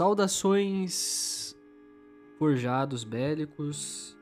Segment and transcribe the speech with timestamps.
[0.00, 1.54] Saudações,
[2.38, 4.16] forjados bélicos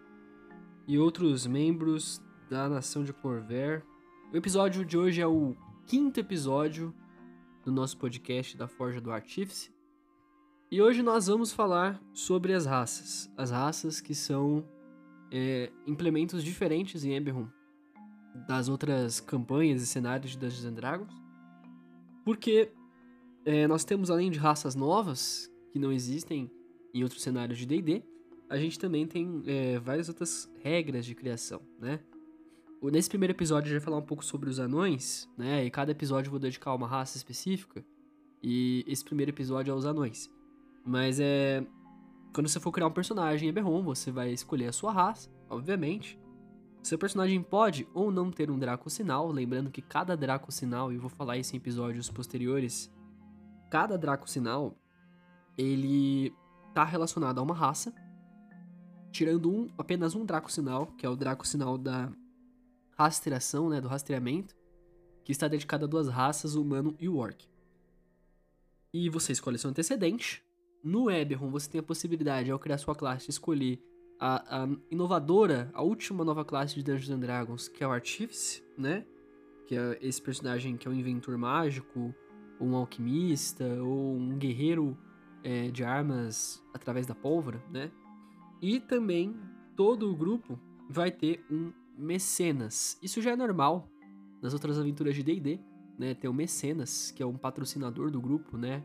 [0.89, 2.21] e outros membros
[2.51, 3.85] da nação de Corver.
[4.33, 5.55] O episódio de hoje é o
[5.87, 6.93] quinto episódio
[7.65, 9.73] do nosso podcast da Forja do Artífice.
[10.69, 13.33] E hoje nós vamos falar sobre as raças.
[13.37, 14.69] As raças que são
[15.31, 17.47] é, implementos diferentes em Eberron
[18.49, 21.15] das outras campanhas e cenários de Dungeons Dragons.
[22.25, 22.73] Porque
[23.45, 26.51] é, nós temos, além de raças novas, que não existem
[26.95, 28.03] em outros cenários de D&D,
[28.49, 32.01] a gente também tem é, várias outras regras de criação, né?
[32.81, 35.65] Nesse primeiro episódio, eu já falar um pouco sobre os anões, né?
[35.65, 37.85] E cada episódio eu vou dedicar a uma raça específica.
[38.41, 40.31] E esse primeiro episódio é os anões.
[40.85, 41.67] Mas é...
[42.33, 46.19] Quando você for criar um personagem em Eberron, você vai escolher a sua raça, obviamente.
[46.81, 50.95] Seu personagem pode ou não ter um Draco Sinal, lembrando que cada Draco Sinal, e
[50.95, 52.93] eu vou falar isso em episódios posteriores,
[53.69, 54.79] cada Draco Sinal,
[55.59, 56.33] ele
[56.73, 57.93] tá relacionado a uma raça,
[59.11, 62.11] tirando um, apenas um Draco Sinal, que é o Draco Sinal da
[62.97, 64.57] rastreação, né, do rastreamento,
[65.25, 67.49] que está dedicado a duas raças, o humano e o orc.
[68.95, 70.43] E você escolhe seu antecedente.
[70.83, 73.83] No Eberron, você tem a possibilidade, ao criar sua classe, escolher
[74.19, 78.65] a, a, inovadora, a última nova classe de Dungeons and Dragons, que é o Artífice,
[78.77, 79.05] né?
[79.67, 82.15] Que é esse personagem que é um inventor mágico,
[82.59, 84.97] ou um alquimista, ou um guerreiro
[85.43, 87.91] é, de armas através da pólvora, né?
[88.61, 89.37] E também
[89.77, 90.59] todo o grupo
[90.89, 92.99] vai ter um mecenas.
[93.03, 93.89] Isso já é normal
[94.43, 95.61] nas outras aventuras de D&D,
[95.99, 96.15] né?
[96.15, 98.83] Tem o mecenas, que é um patrocinador do grupo, né?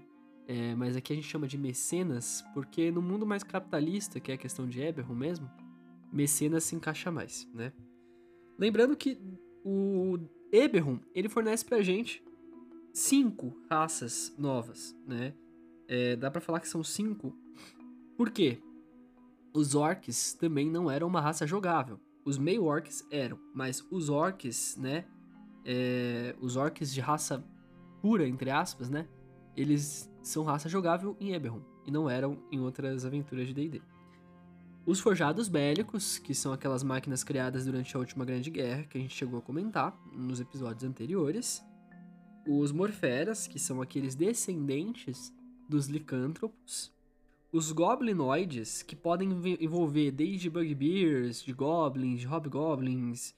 [0.47, 4.35] É, mas aqui a gente chama de mecenas porque no mundo mais capitalista, que é
[4.35, 5.49] a questão de Eberron mesmo,
[6.11, 7.71] mecenas se encaixa mais, né?
[8.57, 9.17] Lembrando que
[9.63, 10.19] o
[10.51, 12.23] Eberron, ele fornece pra gente
[12.93, 15.33] cinco raças novas, né?
[15.87, 17.35] É, dá para falar que são cinco.
[18.17, 18.61] Por quê?
[19.53, 21.99] Os orcs também não eram uma raça jogável.
[22.25, 25.05] Os meio orcs eram, mas os orcs, né?
[25.65, 27.43] É, os orcs de raça
[28.01, 29.07] pura, entre aspas, né?
[29.55, 33.81] Eles são raça jogável em Eberron e não eram em outras aventuras de D&D.
[34.85, 39.01] Os forjados bélicos, que são aquelas máquinas criadas durante a última grande guerra que a
[39.01, 41.63] gente chegou a comentar nos episódios anteriores.
[42.45, 45.33] Os morferas, que são aqueles descendentes
[45.67, 46.91] dos licântropos.
[47.51, 49.29] Os goblinoides, que podem
[49.59, 53.35] envolver desde bugbears, de goblins, de hobgoblins,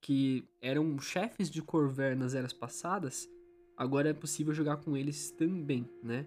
[0.00, 3.28] que eram chefes de Corver nas eras passadas,
[3.76, 6.26] agora é possível jogar com eles também, né?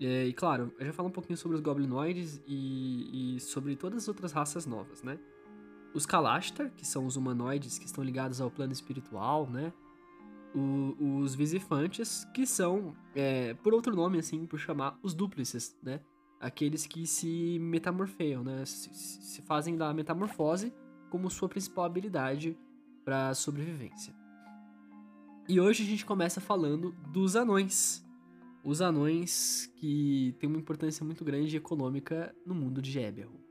[0.00, 4.02] É, e claro, eu já falo um pouquinho sobre os goblinoides e, e, sobre todas
[4.02, 5.18] as outras raças novas, né?
[5.94, 9.72] Os Kalashtar, que são os humanoides que estão ligados ao plano espiritual, né?
[10.54, 16.00] O, os Visifantes, que são, é, por outro nome, assim, por chamar, os Duplices, né?
[16.40, 18.64] Aqueles que se metamorfeiam, né?
[18.64, 20.72] Se, se fazem da metamorfose
[21.10, 22.56] como sua principal habilidade
[23.04, 24.14] para sobrevivência.
[25.46, 28.02] E hoje a gente começa falando dos anões.
[28.64, 33.44] Os anões que têm uma importância muito grande econômica no mundo de Eberron.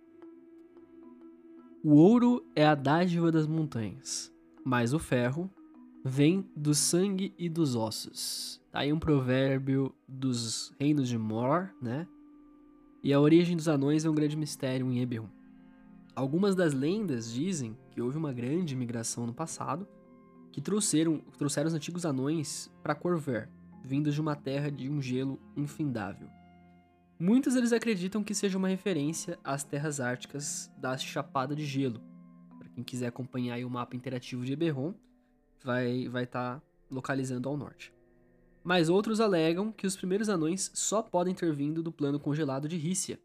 [1.84, 4.34] O ouro é a dádiva das montanhas,
[4.66, 5.52] mas o ferro
[6.04, 8.62] vem do sangue e dos ossos.
[8.72, 12.06] Tá aí um provérbio dos reinos de Mor, né?
[13.02, 15.30] E a origem dos anões é um grande mistério em Eberron.
[16.16, 19.88] Algumas das lendas dizem que houve uma grande migração no passado,
[20.52, 23.50] que trouxeram, trouxeram os antigos anões para Corver,
[23.84, 26.28] vindos de uma terra de um gelo infindável.
[27.20, 32.02] Muitos eles acreditam que seja uma referência às terras árticas da Chapada de Gelo.
[32.60, 34.94] Para quem quiser acompanhar o mapa interativo de Eberron,
[35.64, 37.94] vai vai estar tá localizando ao norte.
[38.64, 42.78] Mas outros alegam que os primeiros anões só podem ter vindo do plano congelado de
[42.78, 43.20] Rícia.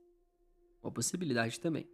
[0.83, 1.89] Uma possibilidade também.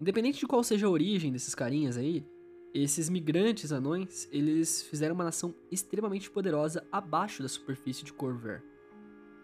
[0.00, 2.24] Independente de qual seja a origem desses carinhas aí,
[2.72, 8.62] esses migrantes anões, eles fizeram uma nação extremamente poderosa abaixo da superfície de Corver.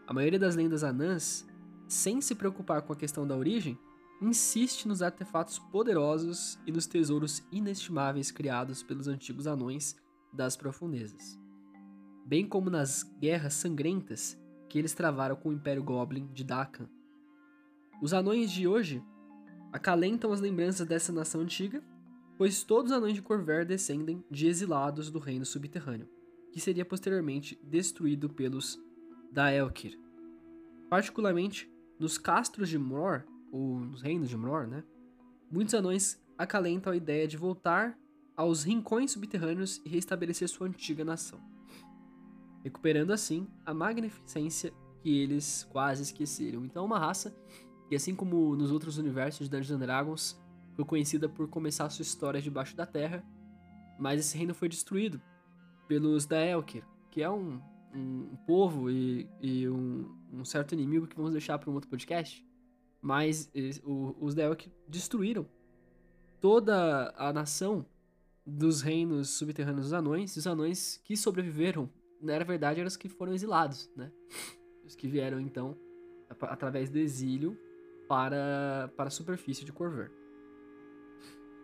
[0.07, 1.47] A maioria das lendas anãs,
[1.89, 3.77] sem se preocupar com a questão da origem,
[4.23, 9.97] insiste nos artefatos poderosos e nos tesouros inestimáveis criados pelos antigos anões
[10.37, 11.39] das profundezas,
[12.25, 14.39] bem como nas guerras sangrentas
[14.69, 16.89] que eles travaram com o Império Goblin de Dakan.
[18.03, 19.03] Os anões de hoje
[19.73, 21.83] acalentam as lembranças dessa nação antiga
[22.37, 26.09] pois todos os anões de Corver descendem de exilados do reino subterrâneo,
[26.53, 28.79] que seria posteriormente destruído pelos
[29.33, 29.99] Daelkir.
[30.89, 34.85] Particularmente nos castros de Mror, ou nos reinos de Mror, né?
[35.51, 37.99] Muitos anões acalentam a ideia de voltar
[38.37, 41.41] aos rincões subterrâneos e restabelecer sua antiga nação,
[42.63, 46.65] recuperando assim a magnificência que eles quase esqueceram.
[46.65, 47.35] Então uma raça
[47.89, 50.41] que, assim como nos outros universos de Dungeons Dragons,
[50.75, 53.25] foi conhecida por começar sua história debaixo da terra,
[53.99, 55.21] mas esse reino foi destruído
[55.89, 57.61] pelos Daelkir, que é um,
[57.95, 61.89] um, um povo e, e um, um, certo inimigo que vamos deixar para um outro
[61.89, 62.45] podcast.
[63.01, 63.51] Mas
[63.85, 65.47] o, os Daelkir destruíram
[66.41, 67.87] toda a nação
[68.47, 71.91] dos reinos subterrâneos dos anões, e os anões que sobreviveram,
[72.23, 74.13] na verdade, eram os que foram exilados, né?
[74.85, 75.77] Os que vieram, então,
[76.29, 77.59] através do exílio
[78.09, 80.13] para, para a superfície de Corver.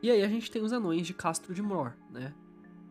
[0.02, 2.34] E aí a gente tem os anões de Castro de Mor, né?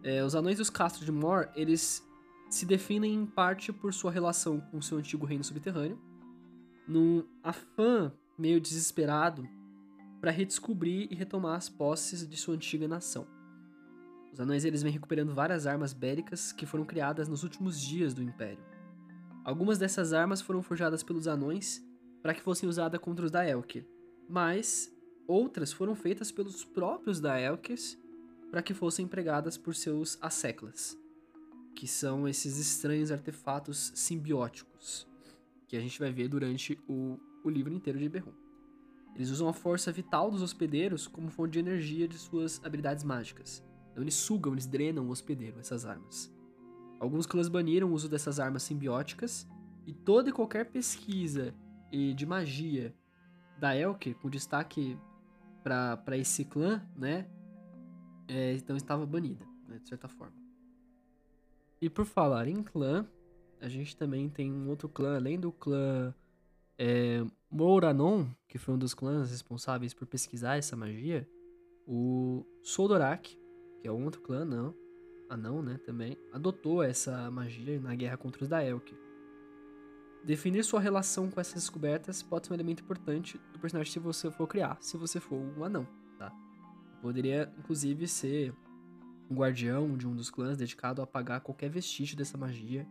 [0.04, 2.08] É, os anões dos Castro de Mor, eles
[2.50, 6.00] se definem em parte por sua relação com seu antigo reino subterrâneo,
[6.88, 9.48] num afã meio desesperado
[10.20, 13.28] para redescobrir e retomar as posses de sua antiga nação.
[14.32, 18.24] Os anões eles vêm recuperando várias armas bélicas que foram criadas nos últimos dias do
[18.24, 18.64] Império.
[19.44, 21.84] Algumas dessas armas foram forjadas pelos anões
[22.22, 23.86] para que fossem usadas contra os Daelkir,
[24.30, 24.94] mas
[25.28, 27.98] outras foram feitas pelos próprios Daelkirs
[28.50, 30.98] para que fossem empregadas por seus Asseclas,
[31.76, 35.08] que são esses estranhos artefatos simbióticos
[35.68, 38.34] que a gente vai ver durante o, o livro inteiro de Berrum.
[39.16, 43.64] Eles usam a força vital dos hospedeiros como fonte de energia de suas habilidades mágicas.
[43.92, 46.34] Então eles sugam, eles drenam o hospedeiro, essas armas.
[47.00, 49.48] Alguns clãs baniram o uso dessas armas simbióticas,
[49.86, 51.54] e toda e qualquer pesquisa
[51.92, 52.96] de magia
[53.60, 54.98] da Elke, com destaque
[55.64, 57.28] para esse clã, né?
[58.28, 60.36] É, então estava banida, né, de certa forma.
[61.82, 63.06] E por falar em clã,
[63.60, 66.14] a gente também tem um outro clã, além do clã
[66.78, 71.28] é, Mouranon, que foi um dos clãs responsáveis por pesquisar essa magia,
[71.86, 73.38] o Soldorak,
[73.82, 74.76] que é um outro clã, não,
[75.28, 78.96] anão, né, também, adotou essa magia na guerra contra os Daelk.
[80.24, 84.30] Definir sua relação com essas descobertas pode ser um elemento importante do personagem se você
[84.30, 85.88] for criar, se você for um anão,
[86.20, 86.32] tá?
[87.02, 88.54] Poderia, inclusive, ser
[89.30, 92.88] um guardião de um dos clãs dedicado a apagar qualquer vestígio dessa magia,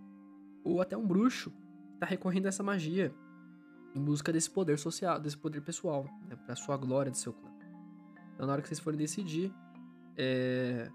[0.65, 3.15] ou até um bruxo que está recorrendo a essa magia
[3.95, 7.51] em busca desse poder social, desse poder pessoal, né, para sua glória do seu clã.
[8.35, 9.53] Então, na hora que vocês forem decidir,
[10.17, 10.91] é,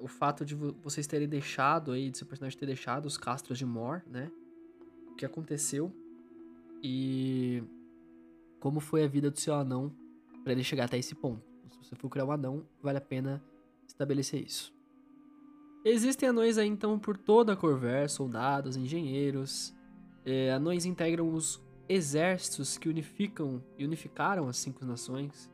[0.00, 3.64] o fato de vocês terem deixado aí, de seu personagem ter deixado os castros de
[3.64, 4.30] Mor, né?
[5.10, 5.92] O que aconteceu
[6.82, 7.62] e
[8.60, 9.92] como foi a vida do seu anão
[10.42, 11.42] para ele chegar até esse ponto.
[11.70, 13.42] Se você for criar um anão, vale a pena
[13.86, 14.74] estabelecer isso.
[15.84, 19.74] Existem anões aí então por toda a Corver, soldados, engenheiros.
[20.24, 25.50] É, anões integram os exércitos que unificam e unificaram as cinco nações.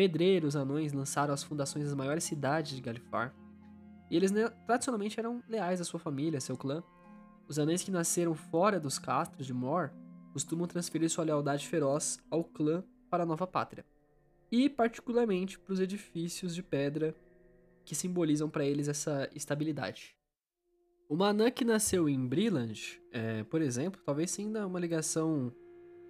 [0.00, 3.34] Pedreiros anões lançaram as fundações das maiores cidades de Galifar.
[4.10, 6.82] E eles né, tradicionalmente eram leais à sua família, seu clã.
[7.46, 9.92] Os anões que nasceram fora dos castros de Mor
[10.32, 13.84] costumam transferir sua lealdade feroz ao clã para a nova pátria.
[14.50, 17.14] E particularmente para os edifícios de pedra
[17.84, 20.16] que simbolizam para eles essa estabilidade.
[21.10, 25.52] Uma anã que nasceu em Brilland, é, por exemplo, talvez tenha uma ligação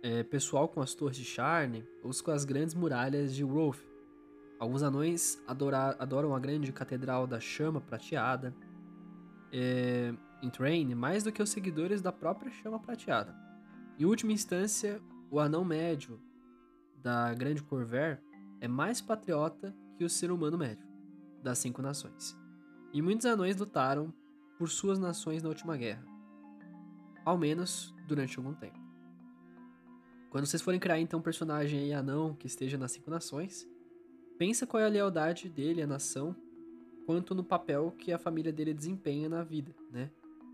[0.02, 3.80] é, pessoal com as torres de Charne ou com as grandes muralhas de Rolf.
[4.58, 8.54] Alguns anões adorar, adoram a grande catedral da chama prateada
[9.52, 13.34] é, em Train mais do que os seguidores da própria chama prateada.
[13.98, 16.20] Em última instância, o anão médio
[16.96, 18.20] da Grande Corver
[18.60, 20.86] é mais patriota que o ser humano médio
[21.42, 22.36] das cinco nações.
[22.92, 24.12] E muitos anões lutaram
[24.58, 26.04] por suas nações na última guerra,
[27.24, 28.79] ao menos durante algum tempo.
[30.30, 33.68] Quando vocês forem criar então um personagem aí anão que esteja nas cinco nações,
[34.38, 36.36] pensa qual é a lealdade dele à nação,
[37.04, 40.08] quanto no papel que a família dele desempenha na vida, né?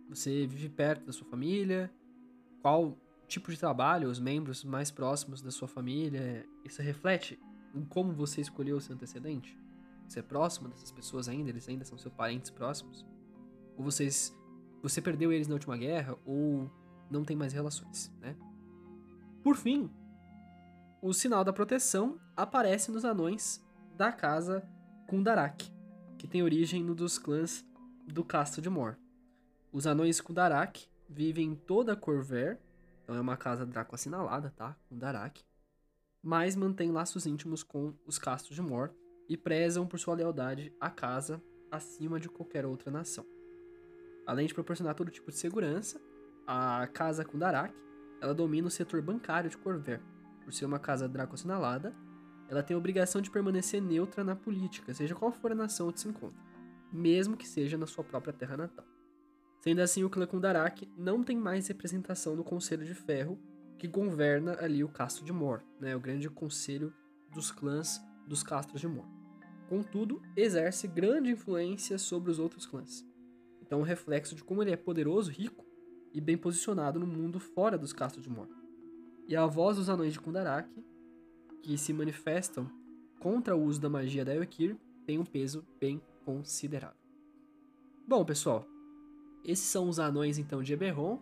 [0.08, 1.92] Você vive perto da sua família,
[2.62, 2.96] qual
[3.28, 7.38] tipo de trabalho os membros mais próximos da sua família, isso reflete
[7.74, 9.58] em como você escolheu o seu antecedente?
[10.08, 13.04] Você é próximo dessas pessoas ainda, eles ainda são seus parentes próximos?
[13.76, 14.34] Ou vocês
[14.82, 16.70] você perdeu eles na última guerra ou
[17.10, 18.36] não tem mais relações, né?
[19.46, 19.88] Por fim,
[21.00, 23.64] o sinal da proteção aparece nos anões
[23.96, 24.68] da casa
[25.06, 25.72] Kundarak,
[26.18, 27.64] que tem origem no dos clãs
[28.08, 28.98] do Castro de Mor.
[29.72, 32.58] Os anões Kundarak vivem em toda Corver,
[33.04, 34.76] então é uma casa Draco assinalada, tá?
[34.88, 35.44] Kundarak,
[36.20, 38.92] mas mantém laços íntimos com os Castros de Mor
[39.28, 43.24] e prezam por sua lealdade à casa acima de qualquer outra nação.
[44.26, 46.00] Além de proporcionar todo tipo de segurança,
[46.48, 47.86] a casa Kundarak
[48.20, 50.00] ela domina o setor bancário de Corver.
[50.42, 51.94] Por ser uma casa Draco assinalada,
[52.48, 56.00] ela tem a obrigação de permanecer neutra na política, seja qual for a nação onde
[56.00, 56.40] se encontra,
[56.92, 58.86] mesmo que seja na sua própria terra natal.
[59.60, 63.38] Sendo assim, o clã Kundarak não tem mais representação no Conselho de Ferro,
[63.78, 66.94] que governa ali o Castro de Mor, né, o grande conselho
[67.32, 69.06] dos clãs dos Castros de Mor.
[69.68, 73.04] Contudo, exerce grande influência sobre os outros clãs.
[73.60, 75.65] Então, um reflexo de como ele é poderoso, rico
[76.16, 78.48] e bem posicionado no mundo fora dos Castros de Mor.
[79.28, 80.66] E a voz dos anões de Kundarak,
[81.62, 82.70] que se manifestam
[83.20, 86.96] contra o uso da magia da Elkir, tem um peso bem considerável.
[88.08, 88.66] Bom, pessoal,
[89.44, 91.20] esses são os anões então de Eberron.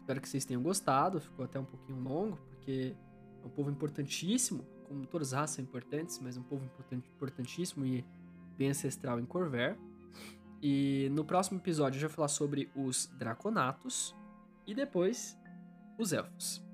[0.00, 1.22] Espero que vocês tenham gostado.
[1.22, 2.94] Ficou até um pouquinho longo, porque
[3.42, 6.68] é um povo importantíssimo, como todas as raças são importantes, mas um povo
[7.16, 8.04] importantíssimo e
[8.58, 9.78] bem ancestral em Corver.
[10.60, 14.14] E no próximo episódio eu já vou falar sobre os Draconatos
[14.66, 15.38] e depois
[15.98, 16.64] os Elfos.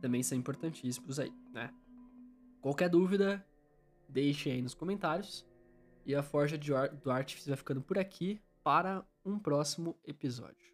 [0.00, 1.72] Também são importantíssimos aí, né?
[2.60, 3.44] Qualquer dúvida,
[4.08, 5.46] deixe aí nos comentários.
[6.04, 10.72] E a Forja do Artifice vai ficando por aqui para um próximo episódio.